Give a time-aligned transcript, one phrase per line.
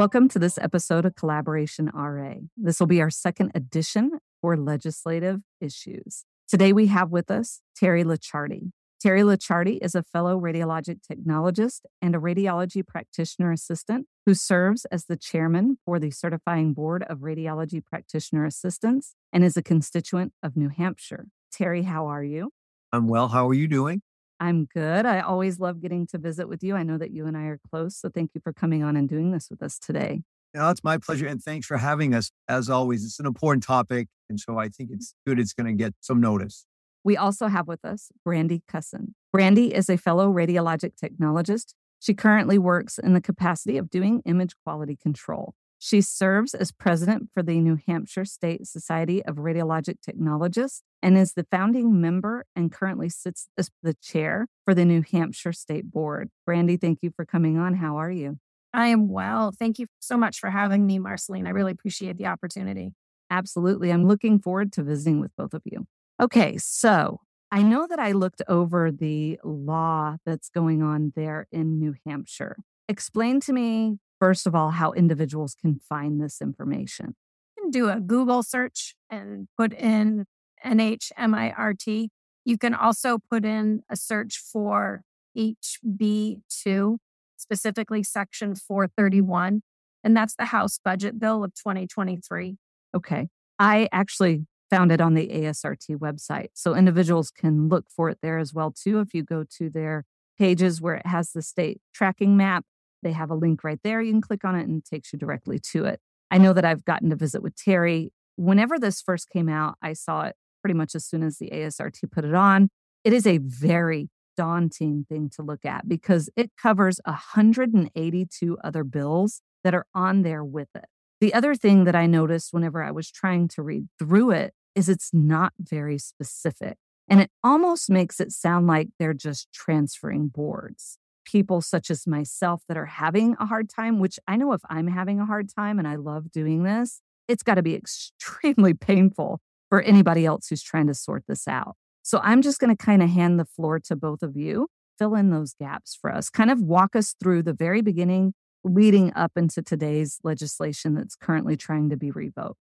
[0.00, 2.36] Welcome to this episode of Collaboration RA.
[2.56, 6.24] This will be our second edition for legislative issues.
[6.48, 8.70] Today we have with us Terry Licciardi.
[8.98, 15.04] Terry Licciardi is a fellow radiologic technologist and a radiology practitioner assistant who serves as
[15.04, 20.56] the chairman for the Certifying Board of Radiology Practitioner Assistants and is a constituent of
[20.56, 21.26] New Hampshire.
[21.52, 22.52] Terry, how are you?
[22.90, 23.28] I'm well.
[23.28, 24.00] How are you doing?
[24.40, 25.04] I'm good.
[25.04, 26.74] I always love getting to visit with you.
[26.74, 27.96] I know that you and I are close.
[27.96, 30.22] So thank you for coming on and doing this with us today.
[30.54, 31.26] No, it's my pleasure.
[31.26, 32.32] And thanks for having us.
[32.48, 34.08] As always, it's an important topic.
[34.28, 36.66] And so I think it's good it's going to get some notice.
[37.04, 39.14] We also have with us Brandy Cusson.
[39.32, 41.74] Brandy is a fellow radiologic technologist.
[42.00, 45.54] She currently works in the capacity of doing image quality control.
[45.78, 51.34] She serves as president for the New Hampshire State Society of Radiologic Technologists and is
[51.34, 56.30] the founding member and currently sits as the chair for the New Hampshire State Board.
[56.46, 57.74] Brandy, thank you for coming on.
[57.74, 58.38] How are you?
[58.72, 59.52] I am well.
[59.52, 61.46] Thank you so much for having me, Marcelene.
[61.46, 62.92] I really appreciate the opportunity.
[63.30, 63.90] Absolutely.
[63.90, 65.86] I'm looking forward to visiting with both of you.
[66.20, 67.20] Okay, so
[67.50, 72.56] I know that I looked over the law that's going on there in New Hampshire.
[72.88, 77.16] Explain to me first of all, how individuals can find this information.
[77.56, 80.26] You can do a Google search and put in
[80.64, 82.08] NHMIRT.
[82.44, 85.02] You can also put in a search for
[85.36, 86.98] HB2,
[87.36, 89.62] specifically Section 431,
[90.02, 92.56] and that's the House Budget Bill of 2023.
[92.94, 93.28] Okay.
[93.58, 96.48] I actually found it on the ASRT website.
[96.54, 100.04] So individuals can look for it there as well too if you go to their
[100.38, 102.64] pages where it has the state tracking map
[103.02, 104.00] they have a link right there.
[104.00, 106.00] You can click on it and it takes you directly to it.
[106.30, 108.12] I know that I've gotten to visit with Terry.
[108.36, 112.10] Whenever this first came out, I saw it pretty much as soon as the ASRT
[112.10, 112.68] put it on.
[113.04, 119.42] It is a very daunting thing to look at because it covers 182 other bills
[119.64, 120.86] that are on there with it.
[121.20, 124.88] The other thing that I noticed whenever I was trying to read through it is
[124.88, 126.78] it's not very specific.
[127.08, 130.96] And it almost makes it sound like they're just transferring boards
[131.30, 134.88] people such as myself that are having a hard time, which I know if I'm
[134.88, 139.40] having a hard time and I love doing this, it's got to be extremely painful
[139.70, 141.76] for anybody else who's trying to sort this out.
[142.02, 145.14] So I'm just going to kind of hand the floor to both of you, fill
[145.14, 149.32] in those gaps for us, kind of walk us through the very beginning leading up
[149.36, 152.58] into today's legislation that's currently trying to be revoked.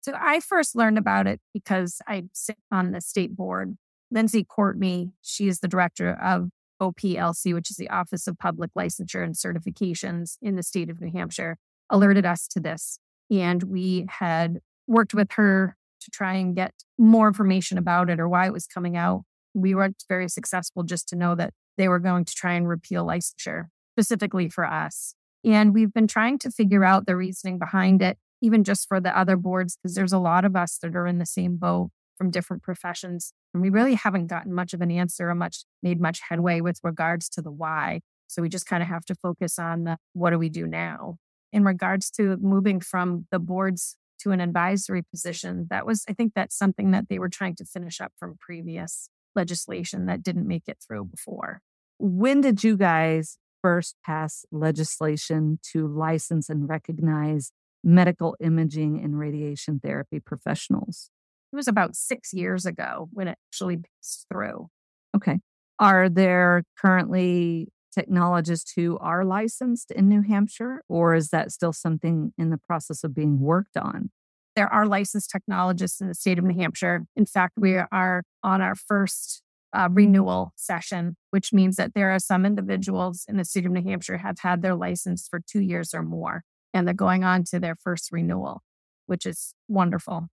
[0.00, 3.76] So I first learned about it because I sit on the state board.
[4.10, 6.48] Lindsey Courtney, she is the director of
[6.80, 11.10] OPLC, which is the Office of Public Licensure and Certifications in the state of New
[11.12, 11.58] Hampshire,
[11.90, 12.98] alerted us to this.
[13.30, 15.76] And we had worked with her
[16.10, 19.22] to try and get more information about it or why it was coming out.
[19.54, 23.06] We weren't very successful just to know that they were going to try and repeal
[23.06, 25.14] licensure specifically for us.
[25.44, 29.16] And we've been trying to figure out the reasoning behind it, even just for the
[29.16, 32.30] other boards, because there's a lot of us that are in the same boat from
[32.30, 33.32] different professions.
[33.54, 36.80] And we really haven't gotten much of an answer or much made much headway with
[36.82, 38.00] regards to the why.
[38.26, 41.16] So we just kind of have to focus on the, what do we do now?
[41.52, 46.32] In regards to moving from the boards to an advisory position, that was, I think
[46.34, 50.64] that's something that they were trying to finish up from previous legislation that didn't make
[50.66, 51.60] it through before.
[51.98, 57.50] When did you guys first pass legislation to license and recognize
[57.82, 61.10] medical imaging and radiation therapy professionals?
[61.52, 64.68] It was about six years ago when it actually passed through.
[65.16, 65.38] Okay.
[65.78, 67.68] Are there currently
[67.98, 73.02] technologists who are licensed in New Hampshire, or is that still something in the process
[73.02, 74.10] of being worked on?
[74.54, 77.06] There are licensed technologists in the state of New Hampshire.
[77.16, 79.42] In fact, we are on our first
[79.72, 83.82] uh, renewal session, which means that there are some individuals in the state of New
[83.82, 87.58] Hampshire have had their license for two years or more, and they're going on to
[87.58, 88.62] their first renewal,
[89.06, 90.28] which is wonderful.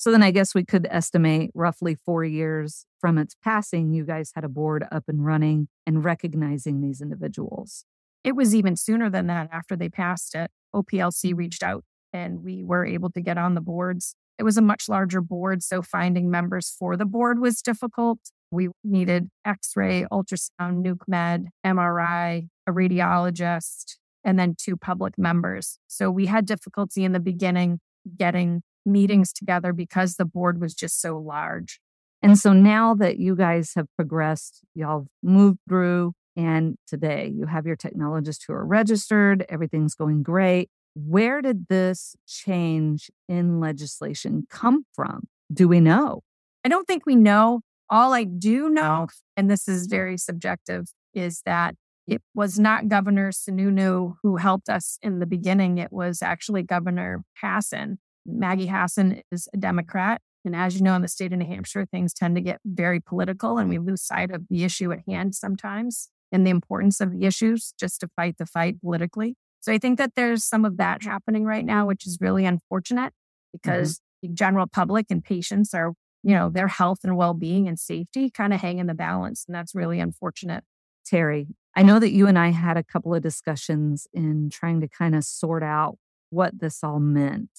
[0.00, 4.32] So then I guess we could estimate roughly four years from its passing, you guys
[4.34, 7.84] had a board up and running and recognizing these individuals.
[8.24, 10.50] It was even sooner than that after they passed it.
[10.74, 11.36] OPLC mm-hmm.
[11.36, 14.14] reached out and we were able to get on the boards.
[14.38, 18.20] It was a much larger board, so finding members for the board was difficult.
[18.50, 25.78] We needed x ray, ultrasound, nuke med, MRI, a radiologist, and then two public members.
[25.88, 27.80] So we had difficulty in the beginning
[28.16, 31.80] getting meetings together because the board was just so large.
[32.22, 37.66] And so now that you guys have progressed, y'all moved through, and today you have
[37.66, 40.68] your technologists who are registered, everything's going great.
[40.94, 45.28] Where did this change in legislation come from?
[45.52, 46.20] Do we know?
[46.64, 47.60] I don't think we know.
[47.88, 51.74] All I do know, and this is very subjective, is that
[52.06, 55.78] it was not Governor Sununu who helped us in the beginning.
[55.78, 57.98] It was actually Governor Hassan.
[58.26, 60.20] Maggie Hassan is a Democrat.
[60.44, 63.00] And as you know, in the state of New Hampshire, things tend to get very
[63.00, 67.12] political and we lose sight of the issue at hand sometimes and the importance of
[67.12, 69.36] the issues just to fight the fight politically.
[69.60, 73.12] So I think that there's some of that happening right now, which is really unfortunate
[73.12, 73.58] mm-hmm.
[73.58, 74.28] because mm-hmm.
[74.28, 78.30] the general public and patients are, you know, their health and well being and safety
[78.30, 79.44] kind of hang in the balance.
[79.46, 80.64] And that's really unfortunate.
[81.04, 84.88] Terry, I know that you and I had a couple of discussions in trying to
[84.88, 85.98] kind of sort out
[86.30, 87.50] what this all meant.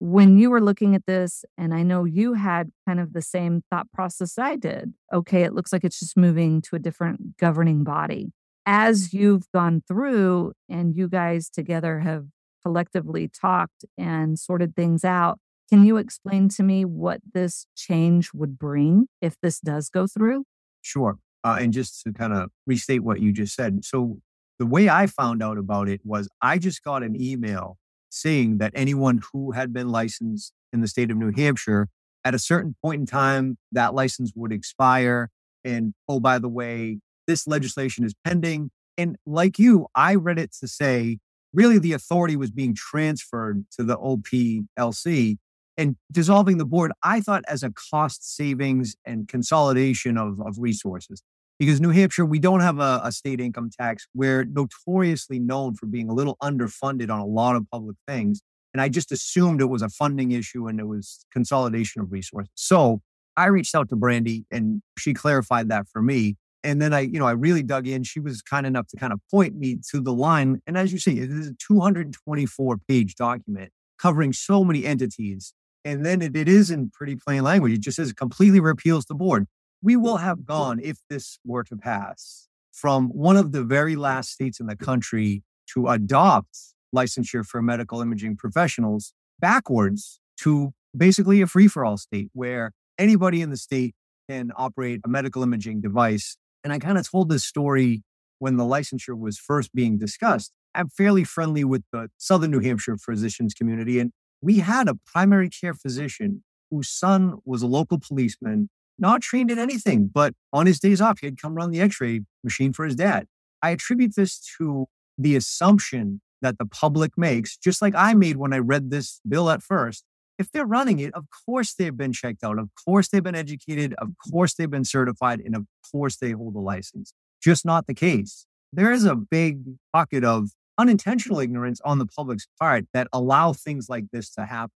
[0.00, 3.62] When you were looking at this, and I know you had kind of the same
[3.70, 4.94] thought process I did.
[5.12, 8.32] Okay, it looks like it's just moving to a different governing body.
[8.64, 12.26] As you've gone through and you guys together have
[12.62, 18.58] collectively talked and sorted things out, can you explain to me what this change would
[18.58, 20.44] bring if this does go through?
[20.80, 21.18] Sure.
[21.44, 23.84] Uh, and just to kind of restate what you just said.
[23.84, 24.18] So,
[24.58, 27.78] the way I found out about it was I just got an email
[28.10, 31.88] saying that anyone who had been licensed in the state of New Hampshire
[32.24, 35.30] at a certain point in time, that license would expire.
[35.64, 38.70] And oh, by the way, this legislation is pending.
[38.96, 41.18] And like you, I read it to say
[41.52, 45.36] really the authority was being transferred to the OPLC
[45.76, 51.22] and dissolving the board, I thought as a cost savings and consolidation of, of resources
[51.58, 54.06] because New Hampshire, we don't have a, a, state income tax.
[54.14, 58.42] We're notoriously known for being a little underfunded on a lot of public things.
[58.72, 62.50] And I just assumed it was a funding issue and it was consolidation of resources.
[62.54, 63.00] So
[63.36, 66.36] I reached out to Brandy and she clarified that for me.
[66.62, 68.02] And then I, you know, I really dug in.
[68.02, 70.60] She was kind enough to kind of point me to the line.
[70.66, 75.54] And as you see, it is a 224 page document covering so many entities.
[75.84, 77.72] And then it, it is in pretty plain language.
[77.72, 79.46] It just says completely repeals the board
[79.82, 84.30] we will have gone, if this were to pass, from one of the very last
[84.30, 85.42] states in the country
[85.74, 86.56] to adopt
[86.94, 93.42] licensure for medical imaging professionals backwards to basically a free for all state where anybody
[93.42, 93.94] in the state
[94.28, 96.36] can operate a medical imaging device.
[96.64, 98.02] And I kind of told this story
[98.38, 100.52] when the licensure was first being discussed.
[100.74, 103.98] I'm fairly friendly with the Southern New Hampshire physicians community.
[103.98, 109.50] And we had a primary care physician whose son was a local policeman not trained
[109.50, 112.84] in anything, but on his days off, he'd come run the x ray machine for
[112.84, 113.26] his dad.
[113.62, 114.86] I attribute this to
[115.16, 119.50] the assumption that the public makes, just like I made when I read this bill
[119.50, 120.04] at first.
[120.38, 122.58] If they're running it, of course they've been checked out.
[122.58, 123.94] Of course they've been educated.
[123.94, 125.40] Of course they've been certified.
[125.40, 127.12] And of course they hold a license.
[127.42, 128.46] Just not the case.
[128.72, 129.62] There is a big
[129.92, 134.70] pocket of unintentional ignorance on the public's part that allow things like this to happen.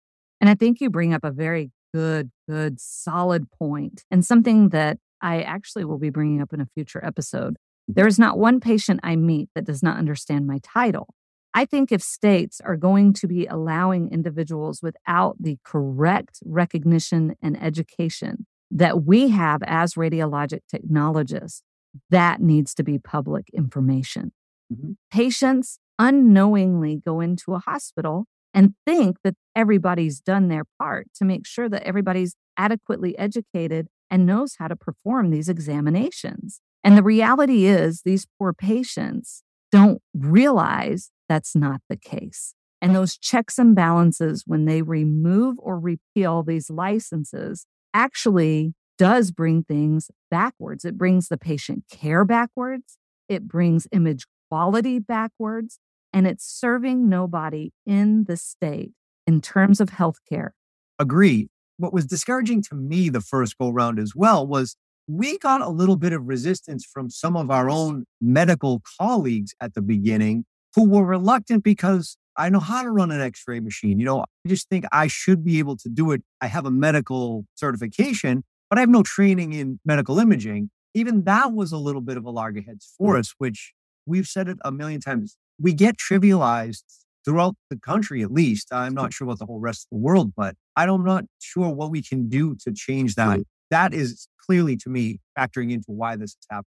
[0.41, 4.99] And I think you bring up a very good, good, solid point, and something that
[5.21, 7.57] I actually will be bringing up in a future episode.
[7.87, 11.09] There is not one patient I meet that does not understand my title.
[11.55, 17.61] I think if states are going to be allowing individuals without the correct recognition and
[17.61, 21.63] education that we have as radiologic technologists,
[22.11, 24.33] that needs to be public information.
[24.73, 24.93] Mm-hmm.
[25.11, 31.47] Patients unknowingly go into a hospital and think that everybody's done their part to make
[31.47, 36.61] sure that everybody's adequately educated and knows how to perform these examinations.
[36.83, 42.55] And the reality is, these poor patients don't realize that's not the case.
[42.81, 49.65] And those checks and balances, when they remove or repeal these licenses, actually does bring
[49.65, 50.85] things backwards.
[50.85, 55.79] It brings the patient care backwards, it brings image quality backwards,
[56.13, 58.93] and it's serving nobody in the state
[59.27, 60.51] in terms of healthcare.
[60.99, 61.49] Agree.
[61.77, 65.69] What was discouraging to me the first go round as well was we got a
[65.69, 70.89] little bit of resistance from some of our own medical colleagues at the beginning who
[70.89, 73.99] were reluctant because I know how to run an x ray machine.
[73.99, 76.23] You know, I just think I should be able to do it.
[76.41, 80.71] I have a medical certification, but I have no training in medical imaging.
[80.95, 83.73] Even that was a little bit of a loggerheads for us, which
[84.07, 86.83] we've said it a million times we get trivialized
[87.25, 88.73] throughout the country, at least.
[88.73, 91.91] I'm not sure about the whole rest of the world, but I'm not sure what
[91.91, 93.41] we can do to change that.
[93.71, 96.65] That is clearly to me factoring into why this is happening.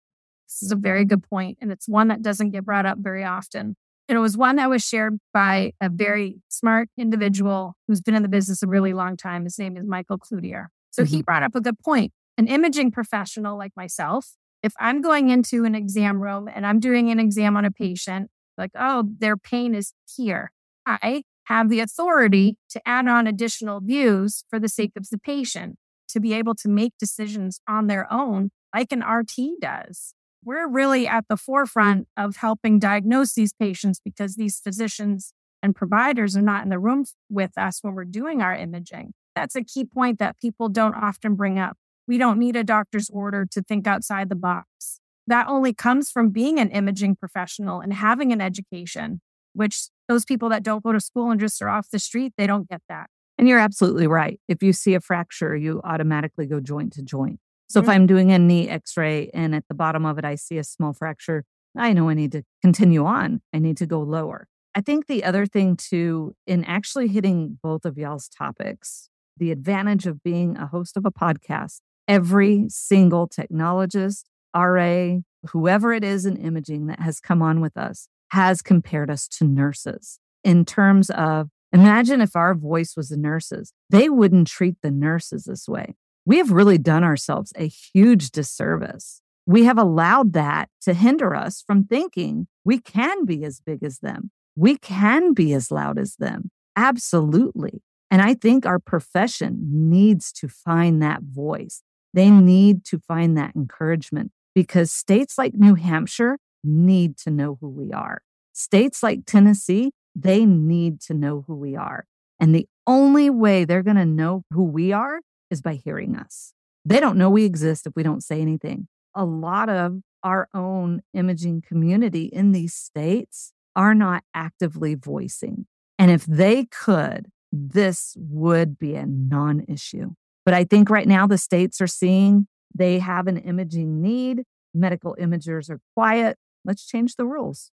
[0.48, 3.24] This is a very good point, and it's one that doesn't get brought up very
[3.24, 3.76] often.
[4.10, 8.24] And it was one that was shared by a very smart individual who's been in
[8.24, 9.46] the business a really long time.
[9.46, 10.68] His name is Michael Cloutier.
[10.92, 11.16] So mm-hmm.
[11.16, 12.12] he brought up a good point.
[12.38, 17.10] An imaging professional like myself, if I'm going into an exam room and I'm doing
[17.10, 18.30] an exam on a patient
[18.62, 20.51] like, oh, their pain is here.
[20.86, 25.75] I have the authority to add on additional views for the sake of the patient
[26.10, 30.13] to be able to make decisions on their own, like an RT does.
[30.44, 36.36] we're really at the forefront of helping diagnose these patients because these physicians and providers
[36.36, 39.13] are not in the room with us when we're doing our imaging.
[39.36, 41.77] That's a key point that people don't often bring up.
[42.08, 45.00] We don't need a doctor's order to think outside the box.
[45.28, 49.22] That only comes from being an imaging professional and having an education,
[49.54, 52.48] which those people that don't go to school and just are off the street, they
[52.48, 53.08] don't get that.
[53.38, 54.40] And you're absolutely right.
[54.48, 57.40] If you see a fracture, you automatically go joint to joint.
[57.70, 57.90] So mm-hmm.
[57.90, 60.58] if I'm doing a knee x ray and at the bottom of it, I see
[60.58, 61.46] a small fracture,
[61.78, 63.42] I know I need to continue on.
[63.54, 64.48] I need to go lower.
[64.75, 70.06] I think the other thing too, in actually hitting both of y'all's topics, the advantage
[70.08, 74.24] of being a host of a podcast, every single technologist,
[74.55, 75.17] RA,
[75.50, 79.43] whoever it is in imaging that has come on with us has compared us to
[79.43, 84.91] nurses in terms of imagine if our voice was the nurses, they wouldn't treat the
[84.91, 89.22] nurses this way we have really done ourselves a huge disservice.
[89.46, 94.00] We have allowed that to hinder us from thinking we can be as big as
[94.00, 94.31] them.
[94.55, 96.51] We can be as loud as them.
[96.75, 97.81] Absolutely.
[98.12, 101.81] And I think our profession needs to find that voice.
[102.13, 107.70] They need to find that encouragement because states like New Hampshire need to know who
[107.70, 108.22] we are.
[108.53, 112.05] States like Tennessee, they need to know who we are.
[112.39, 116.53] And the only way they're going to know who we are is by hearing us.
[116.84, 118.88] They don't know we exist if we don't say anything.
[119.15, 125.65] A lot of our own imaging community in these states are not actively voicing.
[126.00, 130.12] And if they could, this would be a non issue.
[130.46, 134.44] But I think right now the states are seeing they have an imaging need.
[134.74, 136.38] Medical imagers are quiet.
[136.66, 137.72] Let's change the rules.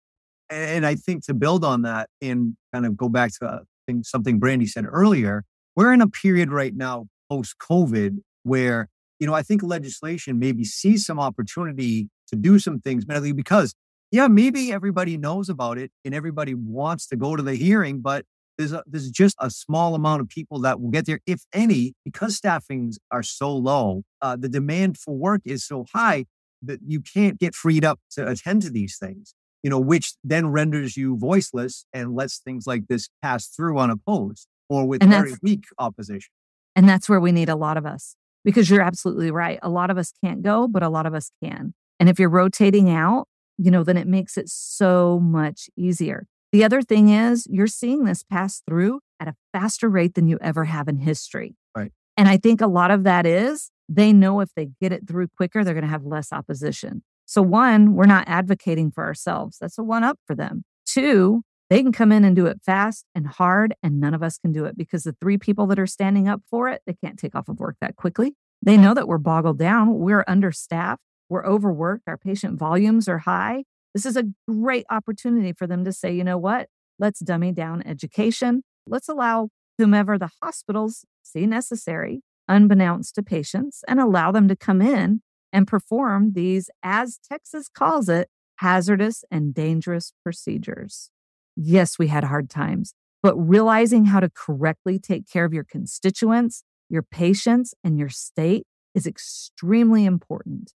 [0.49, 3.59] And I think to build on that and kind of go back to uh,
[4.03, 5.43] something Brandy said earlier,
[5.75, 10.63] we're in a period right now post COVID where, you know, I think legislation maybe
[10.63, 13.73] sees some opportunity to do some things medically because,
[14.11, 18.25] yeah, maybe everybody knows about it and everybody wants to go to the hearing, but
[18.57, 21.93] there's, a, there's just a small amount of people that will get there, if any,
[22.05, 24.03] because staffings are so low.
[24.21, 26.25] Uh, the demand for work is so high
[26.61, 29.33] that you can't get freed up to attend to these things,
[29.63, 34.47] you know, which then renders you voiceless and lets things like this pass through unopposed
[34.69, 36.31] or with very weak opposition.
[36.75, 39.59] And that's where we need a lot of us because you're absolutely right.
[39.61, 41.73] A lot of us can't go, but a lot of us can.
[41.99, 46.25] And if you're rotating out, you know, then it makes it so much easier.
[46.53, 50.37] The other thing is you're seeing this pass through at a faster rate than you
[50.39, 51.55] ever have in history.
[51.75, 51.91] Right.
[52.15, 55.29] And I think a lot of that is they know if they get it through
[55.35, 57.01] quicker, they're going to have less opposition.
[57.25, 59.57] So, one, we're not advocating for ourselves.
[59.59, 60.63] That's a one up for them.
[60.85, 61.41] Two,
[61.71, 64.51] they can come in and do it fast and hard, and none of us can
[64.51, 67.33] do it because the three people that are standing up for it, they can't take
[67.33, 68.35] off of work that quickly.
[68.61, 73.63] They know that we're boggled down, we're understaffed, we're overworked, our patient volumes are high.
[73.93, 76.67] This is a great opportunity for them to say, you know what?
[76.99, 78.63] Let's dummy down education.
[78.87, 84.81] Let's allow whomever the hospitals see necessary, unbeknownst to patients, and allow them to come
[84.81, 85.21] in
[85.51, 91.09] and perform these, as Texas calls it, hazardous and dangerous procedures.
[91.55, 96.63] Yes, we had hard times, but realizing how to correctly take care of your constituents,
[96.89, 100.73] your patients, and your state is extremely important.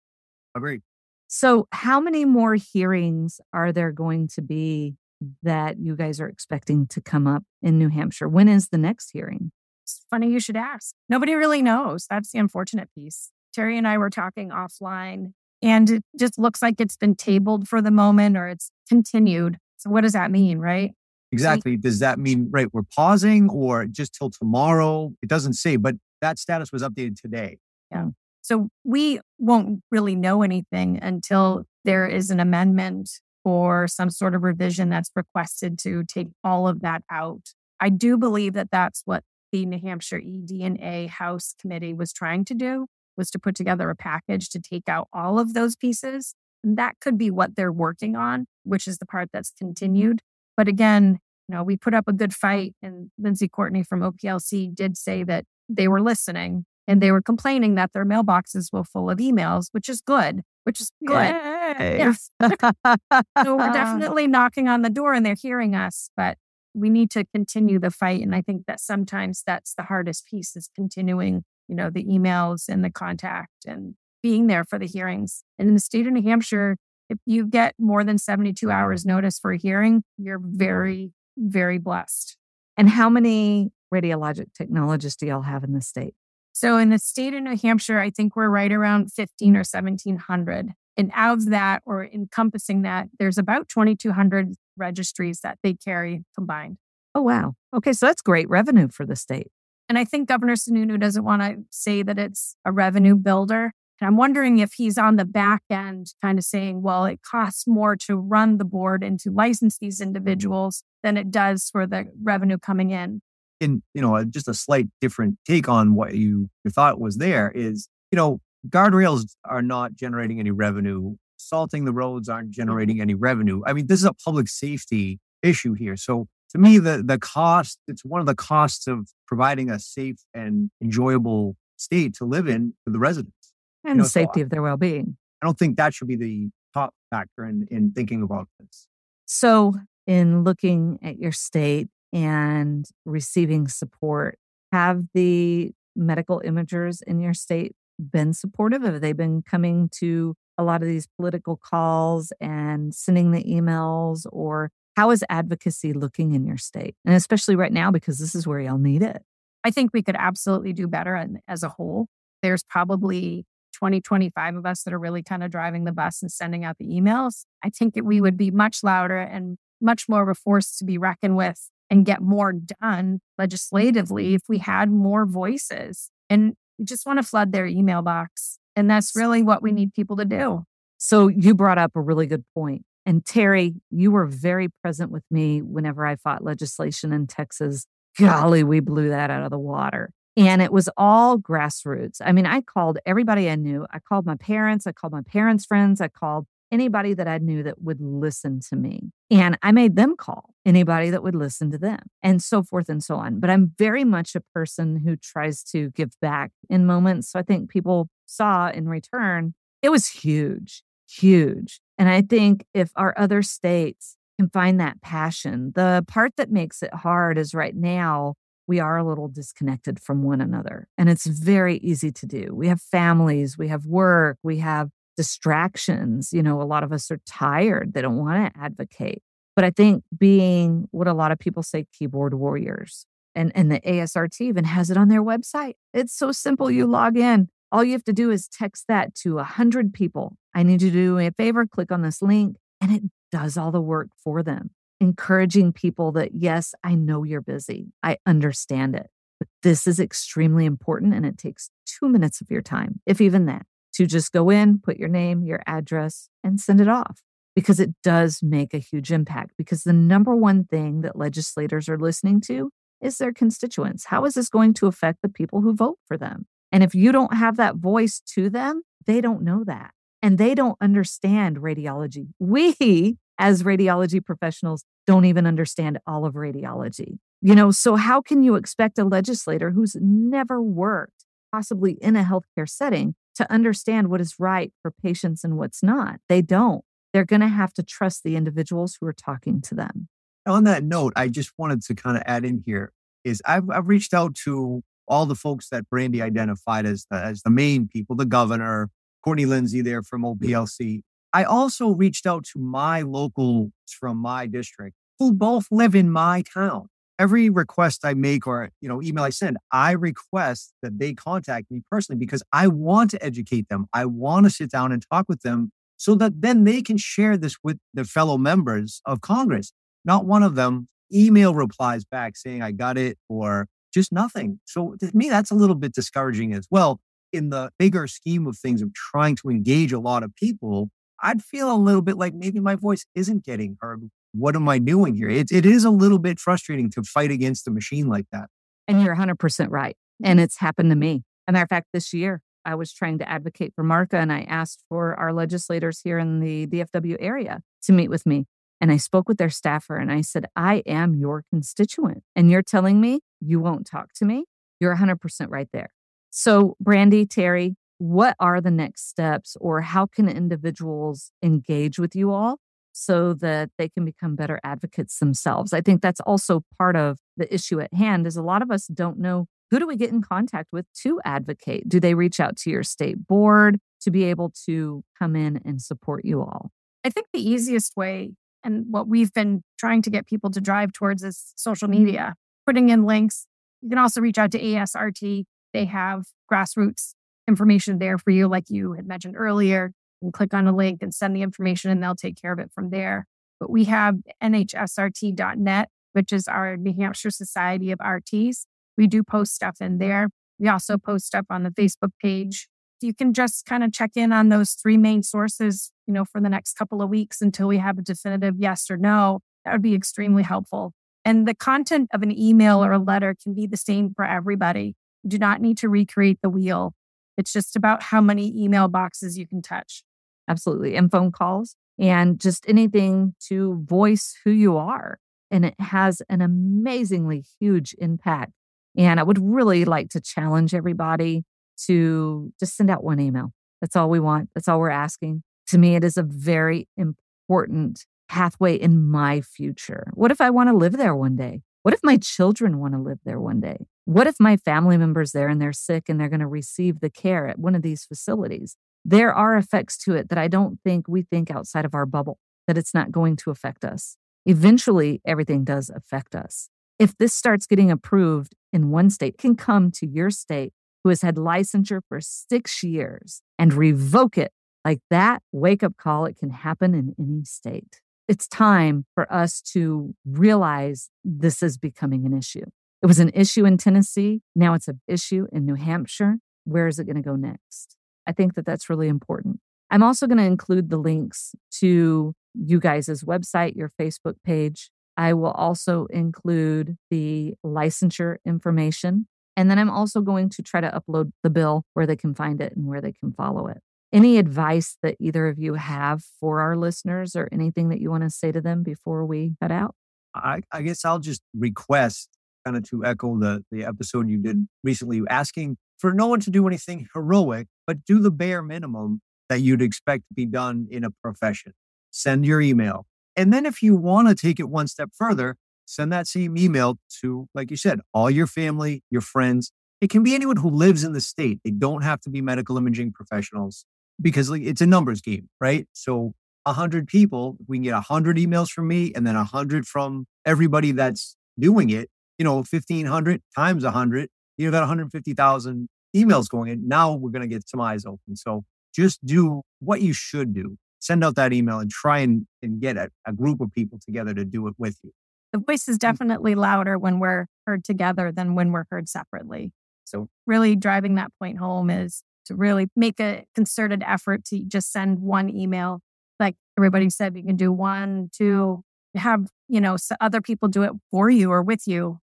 [0.54, 0.82] Agreed.
[1.28, 4.97] So, how many more hearings are there going to be
[5.42, 8.28] that you guys are expecting to come up in New Hampshire?
[8.28, 9.50] When is the next hearing?
[9.85, 10.95] It's funny you should ask.
[11.09, 12.06] Nobody really knows.
[12.09, 13.30] That's the unfortunate piece.
[13.52, 17.80] Terry and I were talking offline, and it just looks like it's been tabled for
[17.80, 19.59] the moment or it's continued.
[19.78, 20.92] So what does that mean, right?
[21.33, 21.76] Exactly.
[21.76, 25.12] Does that mean, right, we're pausing or just till tomorrow?
[25.23, 27.59] It doesn't say, but that status was updated today.
[27.90, 28.09] Yeah.
[28.46, 33.10] So we won't really know anything until there is an amendment
[33.44, 37.54] or some sort of revision that's requested to take all of that out.
[37.80, 42.54] I do believe that that's what the New Hampshire ED&A House Committee was trying to
[42.54, 42.86] do
[43.16, 46.96] was to put together a package to take out all of those pieces And that
[47.00, 50.20] could be what they're working on, which is the part that's continued.
[50.56, 54.74] But again, you know, we put up a good fight, and Lindsey Courtney from OPLC
[54.74, 59.11] did say that they were listening and they were complaining that their mailboxes were full
[59.11, 61.35] of emails, which is good, which is good.
[61.78, 62.31] Yes.
[62.40, 66.38] so we're definitely knocking on the door and they're hearing us, but
[66.75, 68.23] we need to continue the fight.
[68.23, 72.69] And I think that sometimes that's the hardest piece is continuing, you know, the emails
[72.69, 75.43] and the contact and being there for the hearings.
[75.59, 76.76] And in the state of New Hampshire,
[77.09, 82.37] if you get more than 72 hours notice for a hearing, you're very, very blessed.
[82.76, 86.14] And how many radiologic technologists do y'all have in the state?
[86.56, 90.70] So in the state of New Hampshire, I think we're right around 15 or 1700.
[90.96, 96.78] And out of that, or encompassing that, there's about 2,200 registries that they carry combined.
[97.14, 97.56] Oh, wow.
[97.75, 97.92] Okay.
[97.92, 99.48] So that's great revenue for the state.
[99.90, 103.75] And I think Governor Sununu doesn't want to say that it's a revenue builder.
[104.00, 107.66] And I'm wondering if he's on the back end kind of saying, well, it costs
[107.66, 112.06] more to run the board and to license these individuals than it does for the
[112.22, 113.20] revenue coming in.
[113.60, 117.50] In, you know, just a slight different take on what you, you thought was there
[117.54, 121.16] is, you know, guardrails are not generating any revenue.
[121.38, 122.60] Salting the roads aren't mm-hmm.
[122.60, 123.62] generating any revenue.
[123.66, 125.96] I mean, this is a public safety issue here.
[125.96, 130.16] So to me, the the cost, it's one of the costs of providing a safe
[130.34, 133.52] and enjoyable state to live in for the residents.
[133.84, 135.16] And you know, the safety so of their well being.
[135.42, 138.86] I don't think that should be the top factor in, in thinking about this.
[139.26, 139.75] So,
[140.06, 144.38] in looking at your state and receiving support,
[144.73, 148.82] have the medical imagers in your state been supportive?
[148.82, 154.25] Have they been coming to a lot of these political calls and sending the emails?
[154.32, 156.94] Or how is advocacy looking in your state?
[157.04, 159.23] And especially right now, because this is where y'all need it.
[159.62, 162.06] I think we could absolutely do better as a whole.
[162.42, 163.44] There's probably
[163.75, 166.78] 20, 25 of us that are really kind of driving the bus and sending out
[166.78, 167.44] the emails.
[167.62, 170.85] I think that we would be much louder and much more of a force to
[170.87, 173.16] be reckoned with and get more done mm-hmm.
[173.38, 176.11] legislatively if we had more voices.
[176.28, 178.59] And we just want to flood their email box.
[178.75, 180.64] And that's really what we need people to do.
[180.99, 182.83] So you brought up a really good point.
[183.05, 187.87] And Terry, you were very present with me whenever I fought legislation in Texas.
[188.19, 190.11] Golly, we blew that out of the water.
[190.37, 192.21] And it was all grassroots.
[192.23, 193.87] I mean, I called everybody I knew.
[193.90, 194.87] I called my parents.
[194.87, 196.00] I called my parents' friends.
[196.00, 199.12] I called anybody that I knew that would listen to me.
[199.30, 203.02] And I made them call anybody that would listen to them and so forth and
[203.02, 203.40] so on.
[203.40, 207.30] But I'm very much a person who tries to give back in moments.
[207.30, 211.81] So I think people saw in return, it was huge, huge.
[211.98, 216.83] And I think if our other states can find that passion, the part that makes
[216.83, 218.35] it hard is right now,
[218.66, 220.88] we are a little disconnected from one another.
[220.98, 222.50] And it's very easy to do.
[222.52, 226.33] We have families, we have work, we have distractions.
[226.33, 227.94] You know, a lot of us are tired.
[227.94, 229.22] They don't want to advocate.
[229.55, 233.81] But I think being what a lot of people say keyboard warriors, and, and the
[233.81, 235.74] ASRT even has it on their website.
[235.94, 236.70] It's so simple.
[236.70, 237.48] You log in.
[237.72, 240.37] All you have to do is text that to 100 people.
[240.55, 243.02] I need you to do me a favor, click on this link, and it
[243.33, 244.70] does all the work for them.
[245.00, 247.92] Encouraging people that, yes, I know you're busy.
[248.02, 249.09] I understand it.
[249.38, 253.46] But this is extremely important and it takes two minutes of your time, if even
[253.46, 257.22] that to just go in, put your name, your address, and send it off
[257.54, 259.52] because it does make a huge impact.
[259.56, 264.06] Because the number one thing that legislators are listening to is their constituents.
[264.06, 266.46] How is this going to affect the people who vote for them?
[266.70, 269.92] And if you don't have that voice to them, they don't know that.
[270.22, 272.28] And they don't understand radiology.
[272.38, 277.18] We, as radiology professionals, don't even understand all of radiology.
[277.40, 282.24] You know, so how can you expect a legislator who's never worked, possibly in a
[282.24, 286.20] healthcare setting, to understand what is right for patients and what's not.
[286.29, 286.85] They don't.
[287.12, 290.09] They're going to have to trust the individuals who are talking to them.
[290.46, 292.92] On that note, I just wanted to kind of add in here
[293.25, 297.42] is I've, I've reached out to all the folks that Brandy identified as the, as
[297.42, 298.90] the main people, the governor,
[299.25, 301.03] Courtney Lindsey there from OPLC.
[301.33, 306.42] I also reached out to my locals from my district who both live in my
[306.42, 311.14] town every request I make or you know email I send, I request that they
[311.14, 313.87] contact me personally because I want to educate them.
[313.92, 317.37] I want to sit down and talk with them so that then they can share
[317.37, 319.72] this with their fellow members of Congress.
[320.05, 324.61] Not one of them email replies back saying I got it or just nothing.
[324.66, 327.00] So to me, that's a little bit discouraging as well.
[327.33, 330.90] In the bigger scheme of things of trying to engage a lot of people,
[331.22, 334.79] I'd feel a little bit like maybe my voice isn't getting heard what am I
[334.79, 335.29] doing here?
[335.29, 338.49] It, it is a little bit frustrating to fight against a machine like that.
[338.88, 339.96] And you're 100% right.
[340.22, 341.22] And it's happened to me.
[341.46, 344.33] As a matter of fact, this year, I was trying to advocate for MARCA and
[344.33, 348.46] I asked for our legislators here in the DFW area to meet with me.
[348.81, 352.25] And I spoke with their staffer and I said, I am your constituent.
[352.35, 354.44] And you're telling me you won't talk to me?
[354.81, 355.18] You're 100%
[355.49, 355.90] right there.
[356.31, 362.33] So, Brandy, Terry, what are the next steps or how can individuals engage with you
[362.33, 362.59] all
[362.98, 365.74] so that they can become better advocates themselves.
[365.74, 368.87] I think that's also part of the issue at hand is a lot of us
[368.87, 371.88] don't know who do we get in contact with to advocate?
[371.88, 375.82] Do they reach out to your state board to be able to come in and
[375.82, 376.70] support you all?
[377.04, 378.30] I think the easiest way
[378.64, 382.04] and what we've been trying to get people to drive towards is social mm-hmm.
[382.04, 383.46] media, putting in links.
[383.82, 385.44] You can also reach out to ASRT.
[385.74, 387.12] They have grassroots
[387.46, 389.92] information there for you, like you had mentioned earlier.
[390.22, 392.70] And click on a link and send the information and they'll take care of it
[392.74, 393.26] from there.
[393.59, 398.66] But we have nhsrt.net, which is our New Hampshire Society of RTs.
[398.96, 400.29] We do post stuff in there.
[400.59, 402.68] We also post stuff on the Facebook page.
[403.02, 406.40] You can just kind of check in on those three main sources, you know, for
[406.40, 409.40] the next couple of weeks until we have a definitive yes or no.
[409.64, 410.92] That would be extremely helpful.
[411.24, 414.94] And the content of an email or a letter can be the same for everybody.
[415.24, 416.94] You do not need to recreate the wheel.
[417.37, 420.02] It's just about how many email boxes you can touch.
[420.48, 420.96] Absolutely.
[420.96, 425.18] And phone calls and just anything to voice who you are.
[425.50, 428.52] And it has an amazingly huge impact.
[428.96, 431.44] And I would really like to challenge everybody
[431.87, 433.52] to just send out one email.
[433.80, 434.48] That's all we want.
[434.54, 435.42] That's all we're asking.
[435.68, 440.11] To me, it is a very important pathway in my future.
[440.14, 441.62] What if I want to live there one day?
[441.82, 443.87] What if my children want to live there one day?
[444.06, 447.11] What if my family member's there and they're sick and they're going to receive the
[447.11, 448.76] care at one of these facilities?
[449.09, 452.40] There are effects to it that I don't think we think outside of our bubble,
[452.66, 454.16] that it's not going to affect us.
[454.45, 456.71] Eventually, everything does affect us.
[456.99, 460.73] If this starts getting approved in one state, can come to your state
[461.05, 464.51] who has had licensure for six years and revoke it
[464.85, 468.01] like that wake up call, it can happen in any state.
[468.27, 472.64] It's time for us to realize this is becoming an issue.
[473.03, 474.42] It was an issue in Tennessee.
[474.57, 476.38] Now it's an issue in New Hampshire.
[476.64, 477.97] Where is it going to go next?
[478.26, 479.60] I think that that's really important.
[479.90, 484.90] I'm also going to include the links to you guys' website, your Facebook page.
[485.16, 489.28] I will also include the licensure information.
[489.56, 492.60] And then I'm also going to try to upload the bill where they can find
[492.60, 493.78] it and where they can follow it.
[494.12, 498.24] Any advice that either of you have for our listeners or anything that you want
[498.24, 499.94] to say to them before we cut out?
[500.34, 502.28] I, I guess I'll just request
[502.66, 506.50] kind of to echo the, the episode you did recently, asking for no one to
[506.50, 511.05] do anything heroic, but do the bare minimum that you'd expect to be done in
[511.05, 511.72] a profession.
[512.11, 513.07] Send your email.
[513.37, 516.98] And then if you want to take it one step further, send that same email
[517.20, 519.70] to, like you said, all your family, your friends.
[520.00, 521.61] It can be anyone who lives in the state.
[521.64, 523.85] They don't have to be medical imaging professionals
[524.20, 525.87] because like, it's a numbers game, right?
[525.92, 526.33] So
[526.64, 531.37] 100 people, we can get 100 emails from me and then 100 from everybody that's
[531.59, 536.88] doing it, you know, 1,500 times 100, you've got 150,000 emails going in.
[536.88, 538.37] Now we're going to get some eyes open.
[538.37, 540.77] So just do what you should do.
[540.99, 544.35] Send out that email and try and, and get a, a group of people together
[544.35, 545.12] to do it with you.
[545.53, 549.72] The voice is definitely louder when we're heard together than when we're heard separately.
[550.05, 554.92] So, really driving that point home is to really make a concerted effort to just
[554.92, 556.01] send one email.
[556.38, 558.83] Like everybody said, you can do one, two,
[559.14, 562.20] have, you know, so other people do it for you or with you.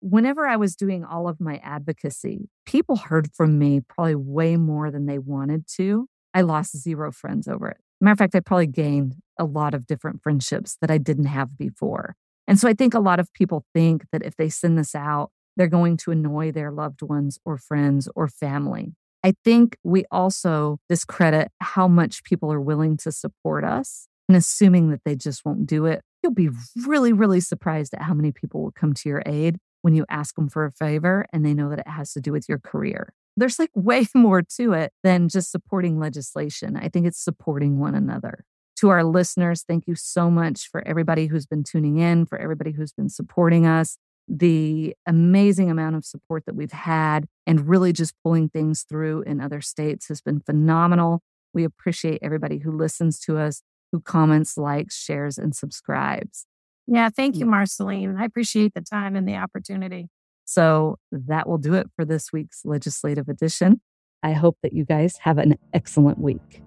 [0.00, 4.90] Whenever I was doing all of my advocacy, people heard from me probably way more
[4.90, 6.06] than they wanted to.
[6.34, 7.78] I lost zero friends over it.
[8.00, 11.56] Matter of fact, I probably gained a lot of different friendships that I didn't have
[11.56, 12.14] before.
[12.46, 15.30] And so I think a lot of people think that if they send this out,
[15.56, 18.94] they're going to annoy their loved ones or friends or family.
[19.24, 24.90] I think we also discredit how much people are willing to support us and assuming
[24.90, 26.02] that they just won't do it.
[26.22, 26.50] You'll be
[26.86, 30.34] really, really surprised at how many people will come to your aid when you ask
[30.34, 33.12] them for a favor and they know that it has to do with your career.
[33.36, 36.76] There's like way more to it than just supporting legislation.
[36.76, 38.44] I think it's supporting one another.
[38.80, 42.72] To our listeners, thank you so much for everybody who's been tuning in, for everybody
[42.72, 43.96] who's been supporting us
[44.28, 49.40] the amazing amount of support that we've had and really just pulling things through in
[49.40, 51.22] other states has been phenomenal.
[51.54, 56.46] We appreciate everybody who listens to us, who comments, likes, shares, and subscribes.
[56.86, 57.50] Yeah, thank you, mm.
[57.50, 58.18] Marcelene.
[58.18, 60.08] I appreciate the time and the opportunity.
[60.44, 63.80] So that will do it for this week's legislative edition.
[64.22, 66.62] I hope that you guys have an excellent week.